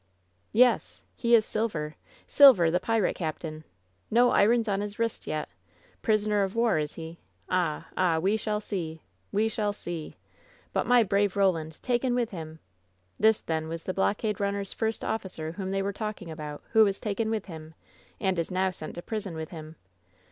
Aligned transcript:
"Yes! 0.51 1.03
He 1.15 1.35
is 1.35 1.45
Silver— 1.45 1.95
Silver, 2.37 2.71
the 2.71 2.79
pirate 2.79 3.15
captain! 3.15 3.63
No 4.09 4.31
irons 4.31 4.67
on 4.67 4.81
his 4.81 4.97
wrists 4.97 5.27
yet! 5.27 5.47
Prisoner 6.01 6.41
of 6.41 6.55
war, 6.55 6.79
is 6.79 6.95
he? 6.95 7.19
Ah! 7.49 7.87
ah! 7.95 8.17
we 8.17 8.35
shall 8.35 8.59
see— 8.59 9.03
we 9.31 9.47
shall 9.47 9.73
see! 9.73 10.17
But 10.73 10.87
my 10.87 11.03
brave 11.03 11.35
Roland! 11.37 11.79
Taken 11.83 12.15
with 12.15 12.31
him! 12.31 12.57
This, 13.19 13.41
then 13.41 13.67
was 13.67 13.83
the 13.83 13.93
blockade 13.93 14.39
runner's 14.39 14.73
first 14.73 15.05
officer 15.05 15.51
whom 15.51 15.69
they 15.69 15.83
were 15.83 15.93
talking 15.93 16.31
about, 16.31 16.63
who 16.71 16.83
was 16.83 16.99
taken 16.99 17.29
with 17.29 17.45
him, 17.45 17.75
and 18.19 18.39
is 18.39 18.49
now 18.49 18.71
sent 18.71 18.95
to 18.95 19.03
prison 19.03 19.35
with 19.35 19.49
him! 19.49 19.75